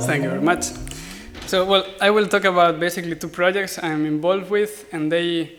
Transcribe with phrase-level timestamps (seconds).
[0.00, 0.66] Thank you very much.
[1.46, 5.52] So, well, I will talk about basically two projects I'm involved with, and they,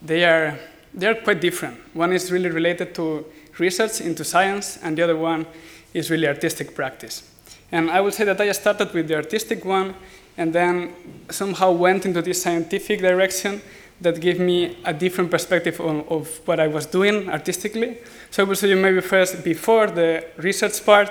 [0.00, 0.58] they, are,
[0.92, 1.78] they are quite different.
[1.94, 3.24] One is really related to
[3.58, 5.46] research into science, and the other one
[5.94, 7.22] is really artistic practice.
[7.70, 9.94] And I will say that I started with the artistic one,
[10.36, 10.94] and then
[11.30, 13.60] somehow went into this scientific direction
[14.00, 17.98] that gave me a different perspective on, of what I was doing artistically.
[18.30, 21.10] So I will show you maybe first before the research part,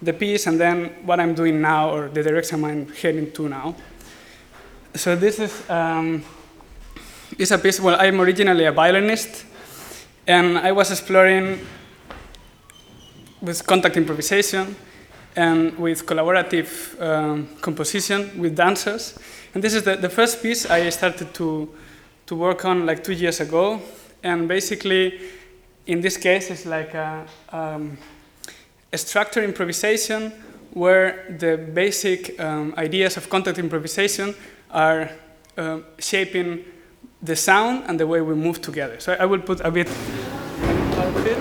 [0.00, 3.74] the piece, and then what I'm doing now or the direction I'm heading to now.
[4.94, 6.24] So this is, um,
[7.38, 9.44] is a piece, well, I'm originally a violinist,
[10.26, 11.60] and I was exploring
[13.40, 14.76] with contact improvisation
[15.36, 19.18] and with collaborative um, composition with dancers.
[19.54, 21.68] And this is the, the first piece I started to,
[22.26, 23.80] to work on like two years ago.
[24.22, 25.20] And basically,
[25.86, 27.96] in this case, it's like a, um,
[28.92, 30.32] a structured improvisation
[30.72, 34.34] where the basic um, ideas of contact improvisation
[34.70, 35.10] are
[35.56, 36.64] uh, shaping
[37.22, 39.00] the sound and the way we move together.
[39.00, 41.38] So I will put a bit of it.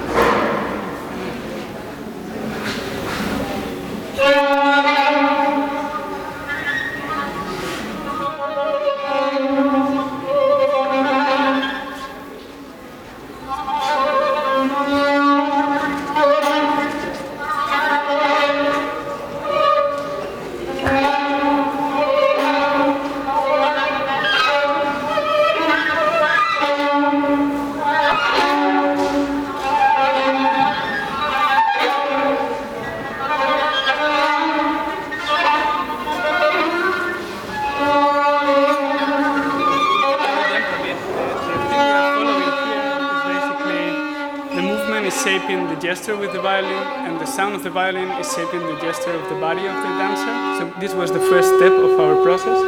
[45.88, 49.24] Gesture with the violin, and the sound of the violin is shaping the gesture of
[49.30, 50.34] the body of the dancer.
[50.60, 52.60] So this was the first step of our process.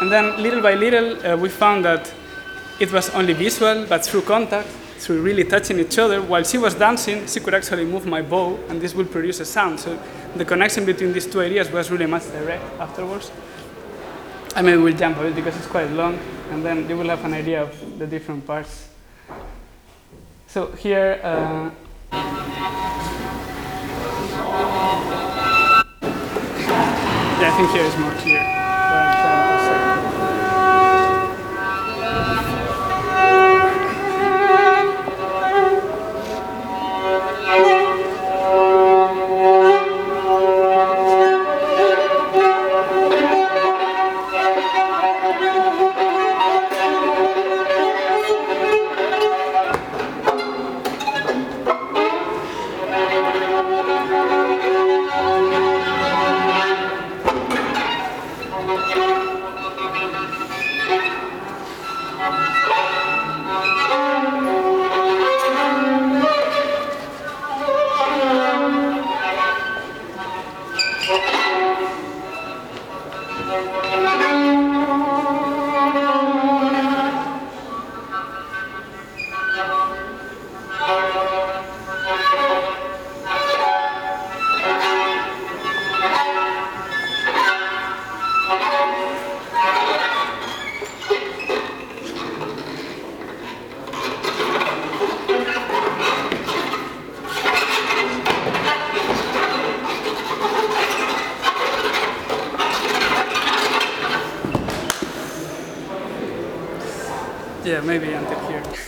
[0.00, 2.12] And then little by little, uh, we found that
[2.80, 4.66] it was only visual, but through contact,
[4.98, 8.58] through really touching each other, while she was dancing, she could actually move my bow,
[8.68, 9.78] and this would produce a sound.
[9.78, 9.96] So
[10.34, 13.30] the connection between these two ideas was really much direct afterwards.
[14.56, 16.18] I mean, we'll jump a bit because it's quite long,
[16.50, 18.88] and then you will have an idea of the different parts.
[20.48, 21.70] So here, uh,
[22.60, 22.68] yeah,
[27.42, 28.59] I think here is more clear.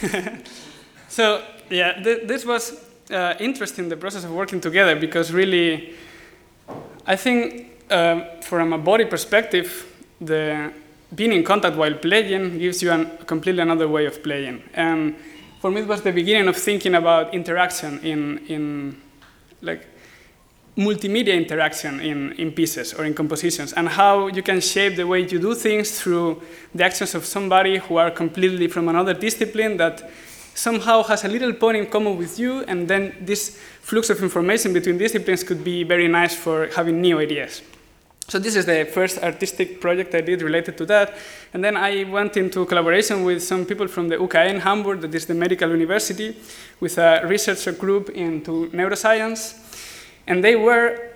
[1.09, 2.73] so yeah, th this was
[3.11, 5.95] uh, interesting, the process of working together, because really,
[7.07, 9.87] I think um, from a body perspective,
[10.21, 10.73] the
[11.15, 14.63] being in contact while playing gives you an, a completely another way of playing.
[14.75, 15.15] And
[15.61, 19.01] for me, it was the beginning of thinking about interaction in, in
[19.61, 19.87] like
[20.77, 25.21] multimedia interaction in, in pieces or in compositions and how you can shape the way
[25.21, 26.41] you do things through
[26.75, 30.11] the actions of somebody who are completely from another discipline that
[30.55, 34.73] somehow has a little point in common with you and then this flux of information
[34.73, 37.63] between disciplines could be very nice for having new ideas.
[38.29, 41.15] So this is the first artistic project I did related to that.
[41.53, 45.15] And then I went into collaboration with some people from the UKE in Hamburg, that
[45.15, 46.37] is the medical university,
[46.81, 49.59] with a research group into neuroscience.
[50.27, 51.13] And they were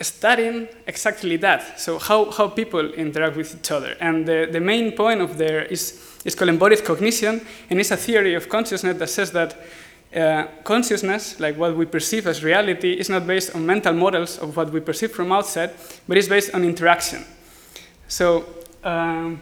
[0.00, 1.80] studying exactly that.
[1.80, 3.96] So how, how people interact with each other.
[4.00, 7.96] And the, the main point of there is, is called embodied cognition, and it's a
[7.96, 9.56] theory of consciousness that says that
[10.14, 14.56] uh, consciousness, like what we perceive as reality, is not based on mental models of
[14.56, 15.70] what we perceive from outside,
[16.06, 17.24] but it's based on interaction.
[18.08, 18.44] So,
[18.84, 19.40] um,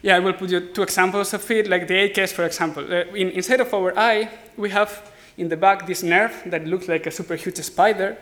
[0.00, 2.84] yeah, I will put you two examples of it, like the eye case, for example.
[2.84, 6.88] Uh, in, inside of our eye, we have in the back this nerve that looks
[6.88, 8.16] like a super huge spider.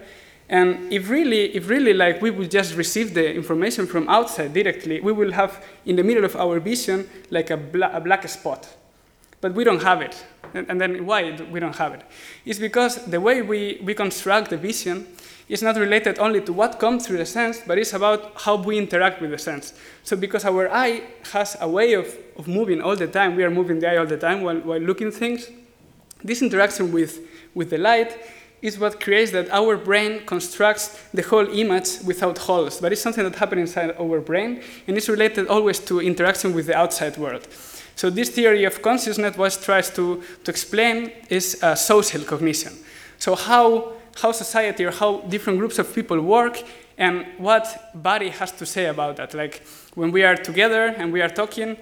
[0.48, 5.00] And if really, if really like we would just receive the information from outside directly,
[5.00, 8.68] we will have in the middle of our vision like a, bla a black spot.
[9.40, 10.24] But we don't have it.
[10.54, 12.02] And, and then why we don't have it?
[12.44, 15.06] It's because the way we, we construct the vision
[15.48, 18.78] is not related only to what comes through the sense, but it's about how we
[18.78, 19.74] interact with the sense.
[20.02, 22.06] So because our eye has a way of,
[22.36, 24.80] of moving all the time, we are moving the eye all the time while, while
[24.80, 25.50] looking things,
[26.24, 27.20] this interaction with,
[27.54, 28.16] with the light
[28.62, 32.80] is what creates that our brain constructs the whole image without holes.
[32.80, 36.66] But it's something that happens inside our brain, and it's related always to interaction with
[36.66, 37.46] the outside world.
[37.96, 42.72] So this theory of consciousness, what tries to, to explain is uh, social cognition.
[43.18, 46.62] So how, how society or how different groups of people work
[46.98, 49.34] and what body has to say about that.
[49.34, 49.62] Like
[49.94, 51.76] when we are together and we are talking,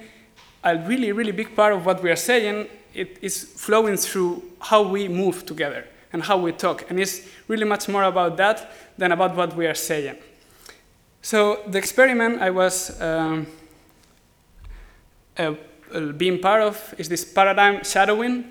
[0.62, 4.82] a really, really big part of what we are saying it is flowing through how
[4.82, 6.90] we move together and how we talk.
[6.90, 10.16] And it's really much more about that than about what we are saying.
[11.22, 13.46] So the experiment I was um,
[15.36, 15.54] uh,
[16.16, 18.44] being part of is this paradigm shadowing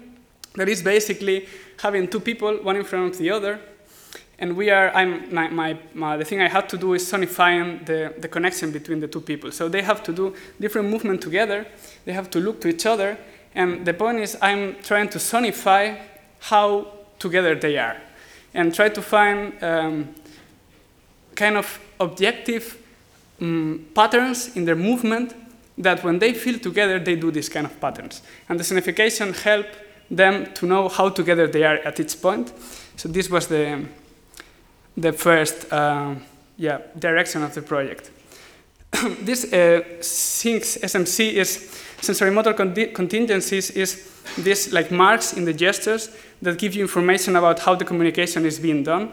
[0.55, 1.47] that is basically
[1.81, 3.59] having two people, one in front of the other,
[4.39, 7.85] and we are, I'm, my, my, my, the thing I had to do is sonifying
[7.85, 9.51] the, the connection between the two people.
[9.51, 11.67] So they have to do different movement together,
[12.05, 13.17] they have to look to each other,
[13.55, 15.99] and the point is, I'm trying to sonify
[16.39, 16.87] how
[17.17, 17.97] together they are
[18.53, 20.15] and try to find um,
[21.35, 22.77] kind of objective
[23.41, 25.33] um, patterns in their movement
[25.77, 28.21] that when they feel together, they do these kind of patterns.
[28.49, 29.65] And the sonification help
[30.11, 32.51] them to know how together they are at each point.
[32.97, 33.85] So this was the,
[34.97, 36.15] the first uh,
[36.57, 38.11] yeah, direction of the project.
[39.21, 42.55] this uh, SMC is sensorimotor
[42.93, 46.09] contingencies is this like marks in the gestures
[46.41, 49.11] that give you information about how the communication is being done.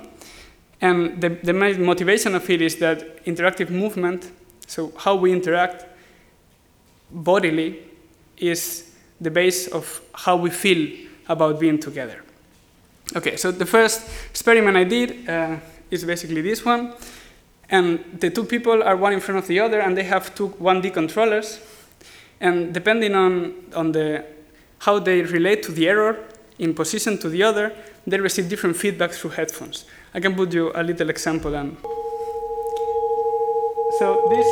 [0.81, 4.31] And the, the main motivation of it is that interactive movement,
[4.67, 5.87] so how we interact
[7.11, 7.82] bodily,
[8.37, 12.23] is the base of how we feel about being together.
[13.14, 15.56] Okay, so the first experiment I did uh,
[15.90, 16.93] is basically this one.
[17.68, 20.50] And the two people are one in front of the other, and they have two
[20.50, 21.60] 1D controllers.
[22.40, 24.24] And depending on, on the,
[24.80, 26.24] how they relate to the error
[26.58, 27.72] in position to the other,
[28.06, 29.84] they receive different feedback through headphones.
[30.14, 31.54] I can put you a little example.
[31.54, 31.76] And
[33.98, 34.46] so this,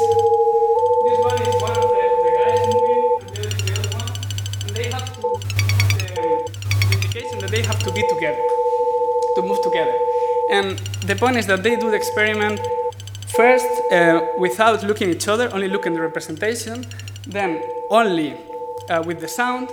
[1.05, 4.11] this one is one of the, the guys moving, and the other the one.
[4.67, 8.43] And they have to have the indication that they have to be together,
[9.37, 9.95] to move together.
[10.51, 12.61] And the point is that they do the experiment
[13.37, 16.87] first uh, without looking at each other, only look at the representation,
[17.27, 18.35] then only
[18.89, 19.71] uh, with the sound,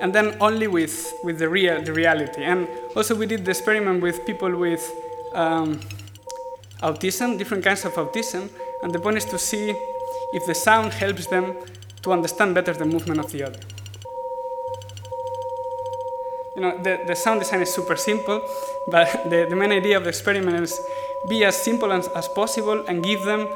[0.00, 2.42] and then only with, with the, real, the reality.
[2.44, 4.92] And also we did the experiment with people with
[5.34, 5.80] um,
[6.82, 8.48] autism, different kinds of autism,
[8.82, 9.74] and the point is to see
[10.32, 11.54] if the sound helps them
[12.02, 13.60] to understand better the movement of the other.
[16.54, 18.42] You know, the, the sound design is super simple,
[18.88, 20.78] but the, the main idea of the experiment is
[21.28, 23.48] be as simple as, as possible and give them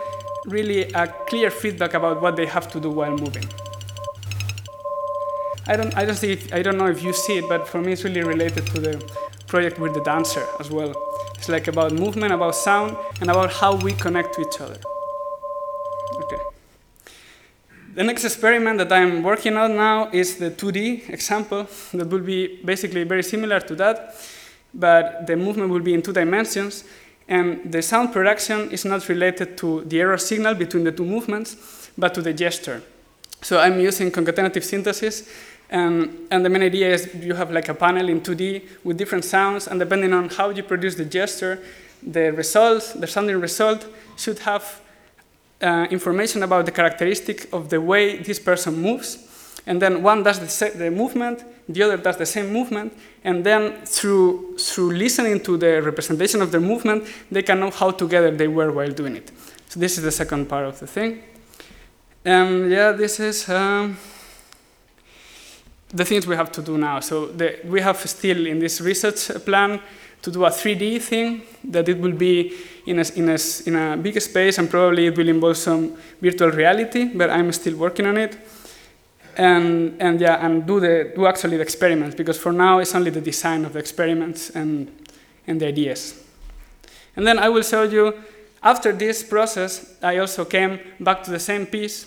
[0.46, 3.44] really a clear feedback about what they have to do while moving.
[5.66, 7.92] I don't, I don't, see I don't know if you see it, but for me
[7.92, 9.12] it's really related to the
[9.46, 10.92] project with the dancer as well.
[11.36, 14.78] It's like about movement, about sound, and about how we connect to each other.
[16.24, 16.42] Okay.
[17.94, 22.60] The next experiment that I'm working on now is the 2D example that will be
[22.64, 24.16] basically very similar to that,
[24.72, 26.84] but the movement will be in two dimensions,
[27.32, 31.56] and the sound production is not related to the error signal between the two movements,
[31.96, 32.82] but to the gesture.
[33.40, 35.26] So I'm using concatenative synthesis,
[35.70, 39.66] and, the main idea is you have like a panel in 2D with different sounds,
[39.66, 41.58] and depending on how you produce the gesture,
[42.02, 43.86] the result, the sounding result,
[44.18, 44.82] should have
[45.62, 49.26] uh, information about the characteristic of the way this person moves.
[49.66, 52.92] And then one does the, the movement, the other does the same movement,
[53.22, 57.92] and then through, through listening to the representation of the movement, they can know how
[57.92, 59.30] together they were while doing it.
[59.68, 61.22] So this is the second part of the thing.
[62.24, 63.96] And yeah, this is um,
[65.88, 67.00] the things we have to do now.
[67.00, 69.80] So the, we have still in this research plan
[70.22, 72.52] to do a 3D thing that it will be
[72.86, 76.50] in a, in, a, in a big space and probably it will involve some virtual
[76.50, 78.36] reality, but I'm still working on it.
[79.36, 83.10] And and yeah, and do the do actually the experiments because for now it's only
[83.10, 84.90] the design of the experiments and
[85.46, 86.18] and the ideas.
[87.16, 88.14] And then I will show you
[88.62, 92.06] after this process, I also came back to the same piece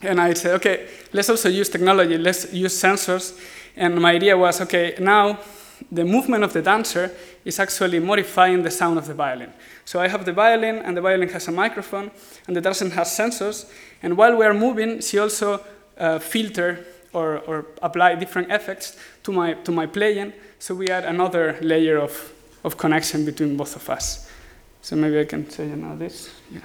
[0.00, 3.38] and I said, okay, let's also use technology, let's use sensors.
[3.76, 5.38] And my idea was, okay, now
[5.90, 7.10] the movement of the dancer
[7.44, 9.52] is actually modifying the sound of the violin.
[9.84, 12.10] So I have the violin, and the violin has a microphone,
[12.46, 13.70] and the dancer has sensors.
[14.02, 15.60] And while we are moving, she also
[16.02, 20.32] uh, filter or, or apply different effects to my, to my playing.
[20.58, 22.32] So we add another layer of,
[22.64, 24.28] of connection between both of us.
[24.82, 26.30] So maybe I can show you now this.
[26.50, 26.60] Yeah.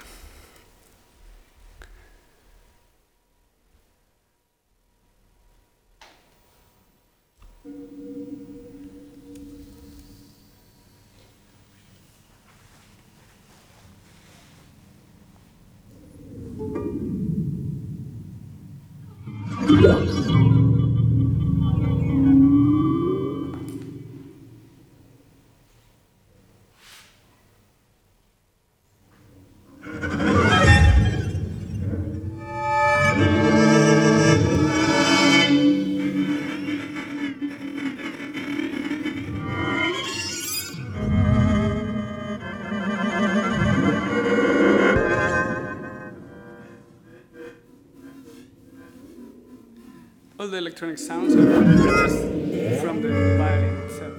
[50.40, 54.14] All the electronic sounds are produced from the violin itself.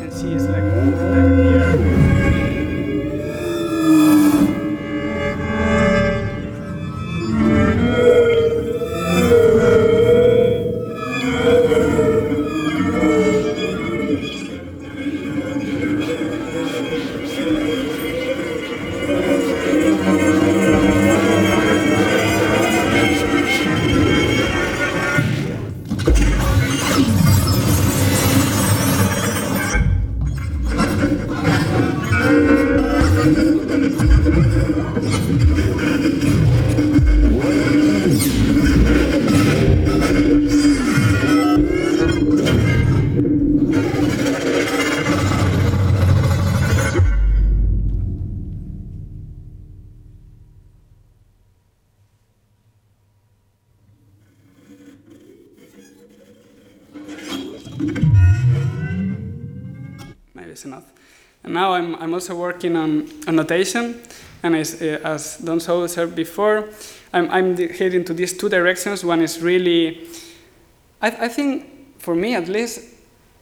[0.00, 2.05] And she is like, like here.
[62.06, 64.00] I'm, also working on, on notation,
[64.44, 66.68] and as, uh, as Don So said before,
[67.12, 69.04] I'm, I'm heading to these two directions.
[69.04, 70.06] One is really,
[71.02, 72.80] I, I think, for me at least,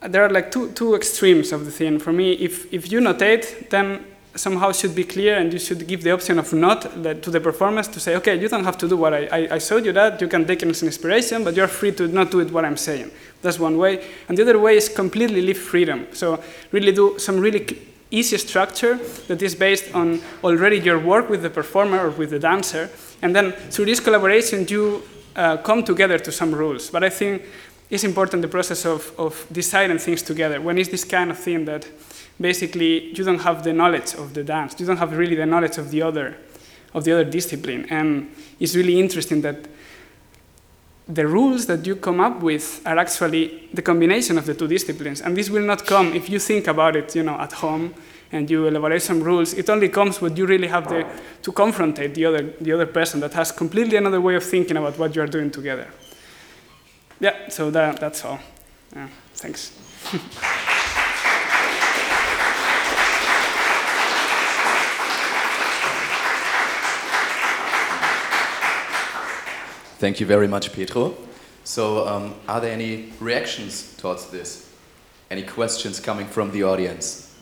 [0.01, 1.99] there are like two, two extremes of the thing.
[1.99, 4.03] For me, if, if you notate, then
[4.33, 7.39] somehow should be clear and you should give the option of not that, to the
[7.39, 9.93] performance to say, okay, you don't have to do what I, I, I showed you
[9.93, 12.51] that, you can take it as an inspiration, but you're free to not do it
[12.51, 13.11] what I'm saying.
[13.43, 14.03] That's one way.
[14.27, 16.07] And the other way is completely leave freedom.
[16.13, 21.41] So really do some really easy structure that is based on already your work with
[21.41, 22.89] the performer or with the dancer.
[23.21, 25.03] And then through this collaboration, you
[25.35, 26.89] uh, come together to some rules.
[26.89, 27.43] But I think
[27.89, 30.61] it's important the process of, of deciding things together.
[30.61, 31.87] When it's this kind of thing that
[32.39, 35.77] basically you don't have the knowledge of the dance, you don't have really the knowledge
[35.77, 36.37] of the other,
[36.93, 37.85] of the other discipline.
[37.89, 39.67] And it's really interesting that
[41.07, 45.21] the rules that you come up with are actually the combination of the two disciplines.
[45.21, 47.93] And this will not come if you think about it, you know, at home
[48.31, 49.53] and you elaborate some rules.
[49.53, 51.05] It only comes when you really have the,
[51.43, 54.97] to confrontate the other, the other person that has completely another way of thinking about
[54.97, 55.87] what you are doing together.
[57.19, 58.39] Yeah, so that, that's all.
[58.93, 59.71] Yeah, thanks.
[69.97, 71.15] Thank you very much, Pietro.
[71.63, 74.69] So, um, are there any reactions towards this?
[75.31, 77.33] Any questions coming from the audience?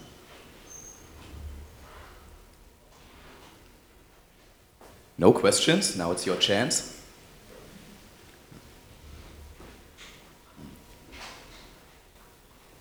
[5.17, 5.97] No questions?
[5.97, 7.01] Now it's your chance.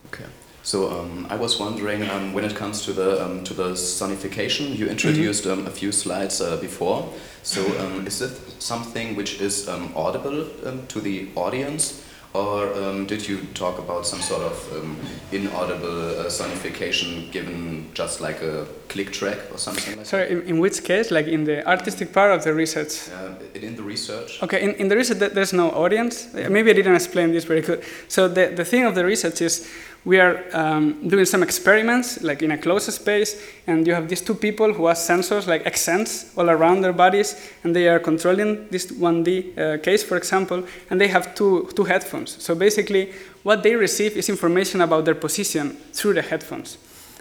[0.07, 0.27] Okay.
[0.63, 4.77] So um, I was wondering, um, when it comes to the um, to the sonification,
[4.77, 7.13] you introduced um, a few slides uh, before.
[7.43, 8.31] So um, is it
[8.63, 14.07] something which is um, audible um, to the audience, or um, did you talk about
[14.07, 14.97] some sort of um,
[15.33, 20.59] inaudible uh, sonification given just like a click track or something like Sorry, in, in
[20.61, 23.09] which case, like in the artistic part of the research?
[23.11, 24.43] Uh, in the research.
[24.43, 26.33] Okay, in, in the research, there's no audience.
[26.33, 27.83] Maybe I didn't explain this very good.
[28.09, 29.69] So the, the thing of the research is
[30.05, 34.21] we are um, doing some experiments, like in a closed space, and you have these
[34.21, 38.69] two people who have sensors like Xsens all around their bodies, and they are controlling
[38.69, 42.43] this 1D uh, case, for example, and they have two, two headphones.
[42.43, 43.13] So basically,
[43.45, 46.79] what they receive is information about their position through the headphones.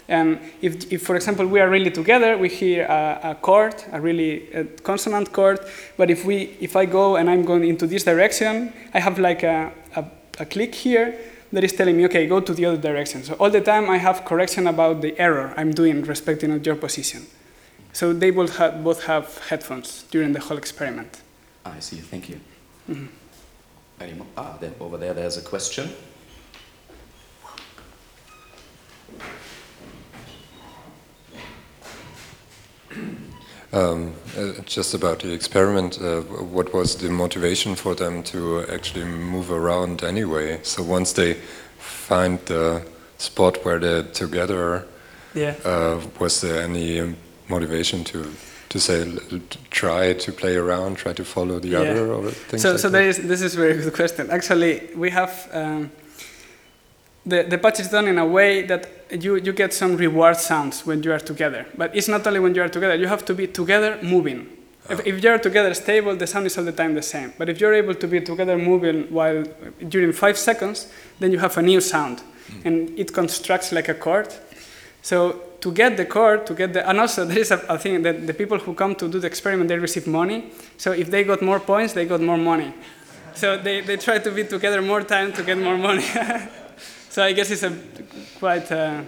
[0.08, 4.00] And if, if, for example, we are really together, we hear a, a chord, a
[4.00, 5.60] really a consonant chord.
[5.96, 9.44] But if, we, if I go and I'm going into this direction, I have like
[9.44, 10.04] a, a,
[10.40, 11.16] a click here
[11.52, 13.22] that is telling me, okay, go to the other direction.
[13.22, 17.26] So all the time I have correction about the error I'm doing respecting your position.
[17.92, 21.20] So they both have, both have headphones during the whole experiment.
[21.64, 22.40] I see, thank you.
[22.88, 23.08] Mm -hmm.
[24.00, 24.28] Any more?
[24.36, 25.88] Ah, there, over there, there's a question.
[33.74, 39.06] Um, uh, just about the experiment, uh, what was the motivation for them to actually
[39.06, 40.60] move around anyway?
[40.62, 41.34] So once they
[41.78, 42.82] find the
[43.16, 44.86] spot where they're together,
[45.34, 45.54] yeah.
[45.64, 47.14] Uh, was there any
[47.48, 48.30] motivation to
[48.68, 49.04] to say
[49.70, 51.78] try to play around, try to follow the yeah.
[51.80, 53.02] other, or things so, like so that?
[53.02, 54.30] Is, this is a very good question.
[54.30, 55.48] Actually, we have.
[55.52, 55.90] Um,
[57.24, 60.86] the, the patch is done in a way that you, you get some reward sounds
[60.86, 61.66] when you are together.
[61.76, 64.48] But it's not only when you are together, you have to be together moving.
[64.88, 64.94] Oh.
[64.94, 67.32] If, if you're together stable, the sound is all the time the same.
[67.38, 69.44] But if you're able to be together moving while
[69.88, 70.90] during five seconds,
[71.20, 72.22] then you have a new sound.
[72.48, 72.64] Mm.
[72.64, 74.32] And it constructs like a chord.
[75.02, 78.02] So to get the chord, to get the, and also there is a, a thing
[78.02, 80.50] that the people who come to do the experiment, they receive money.
[80.76, 82.72] So if they got more points, they got more money.
[83.34, 86.04] So they, they try to be together more time to get more money.
[87.12, 87.76] so I guess it's a
[88.38, 89.02] quite, uh,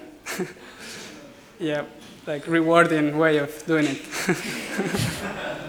[1.58, 1.87] yeah,
[2.26, 4.02] like rewarding way of doing it.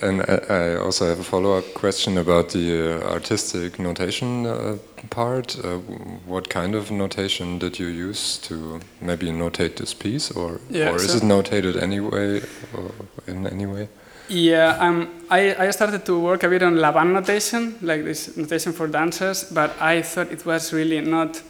[0.00, 4.76] and I also have a follow-up question about the uh, artistic notation uh,
[5.10, 5.58] part.
[5.64, 5.78] Uh,
[6.26, 10.96] what kind of notation did you use to maybe notate this piece, or yeah, or
[10.96, 12.40] is it notated anyway,
[12.74, 12.90] or
[13.26, 13.88] in any way?
[14.28, 18.72] Yeah, um, I, I started to work a bit on Laban notation, like this notation
[18.72, 21.42] for dancers, but I thought it was really not.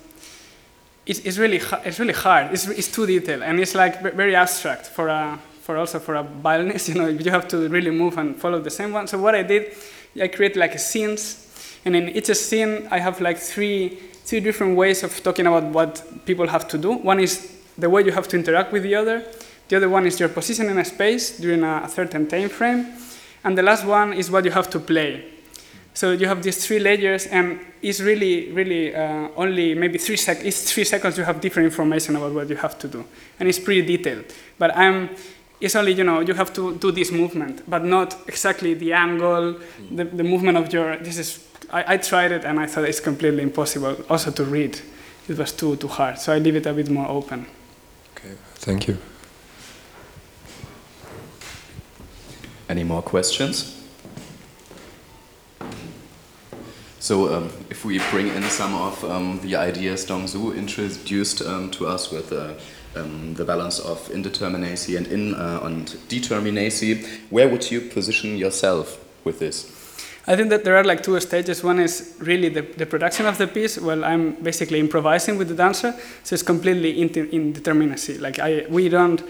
[1.04, 2.52] It's, it's really it's really hard.
[2.52, 6.22] It's, it's too detailed and it's like very abstract for a for also for a
[6.22, 6.88] violinist.
[6.92, 9.06] You know, you have to really move and follow the same one.
[9.06, 9.76] So what I did,
[10.18, 11.22] I created like scenes,
[11.84, 15.92] and in each scene I have like three three different ways of talking about what
[16.24, 16.92] people have to do.
[16.92, 17.32] One is
[17.76, 19.22] the way you have to interact with the other.
[19.68, 22.86] The other one is your position in a space during a certain time frame.
[23.44, 25.38] And the last one is what you have to play.
[25.98, 30.44] So you have these three layers, and it's really, really uh, only maybe three sec.
[30.44, 31.18] It's three seconds.
[31.18, 33.04] You have different information about what you have to do,
[33.40, 34.24] and it's pretty detailed.
[34.58, 35.10] But I'm,
[35.60, 39.56] it's only you know you have to do this movement, but not exactly the angle,
[39.90, 40.96] the, the movement of your.
[40.96, 41.44] This is.
[41.70, 43.96] I, I tried it, and I thought it's completely impossible.
[44.08, 44.80] Also to read,
[45.28, 46.18] it was too too hard.
[46.18, 47.46] So I leave it a bit more open.
[48.16, 48.96] Okay, thank you.
[52.68, 53.74] Any more questions?
[57.00, 61.86] So um, if we bring in some of um, the ideas Dongzhu introduced um, to
[61.86, 62.54] us with uh,
[62.96, 68.98] um, the balance of indeterminacy and in uh, and determinacy, where would you position yourself
[69.24, 69.78] with this?
[70.26, 71.64] I think that there are like two stages.
[71.64, 73.78] One is really the, the production of the piece.
[73.78, 78.20] Well, I'm basically improvising with the dancer, so it's completely indeterminacy.
[78.20, 79.22] Like I, we don't,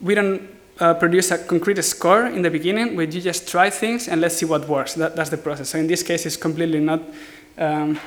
[0.00, 4.06] we don't uh, produce a concrete score in the beginning where you just try things
[4.06, 4.94] and let's see what works.
[4.94, 5.70] That, that's the process.
[5.70, 7.02] So in this case, it's completely not
[7.58, 7.98] um,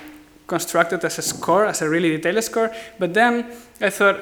[0.47, 2.71] constructed as a score, as a really detailed score.
[2.97, 3.45] But then
[3.82, 4.19] I thought,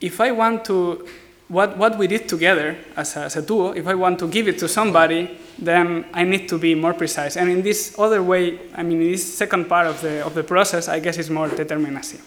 [0.00, 1.06] if I want to,
[1.48, 4.48] what, what we did together as a, as a duo, if I want to give
[4.48, 7.36] it to somebody, then I need to be more precise.
[7.36, 10.42] And in this other way, I mean, in this second part of the, of the
[10.42, 12.20] process, I guess it's more determinacy.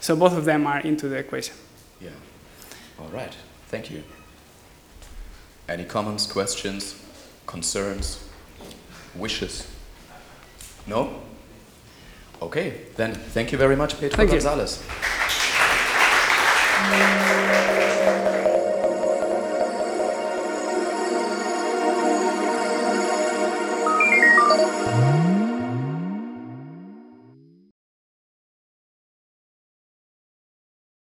[0.00, 1.54] So both of them are into the equation.
[2.00, 2.10] Yeah.
[3.00, 3.34] All right.
[3.68, 4.02] Thank you.
[5.68, 6.94] Any comments, questions,
[7.46, 8.28] concerns,
[9.16, 9.66] wishes?
[10.86, 11.22] No?
[12.42, 14.82] Okay, then thank you very much, Pedro thank Gonzalez.
[14.82, 15.23] You.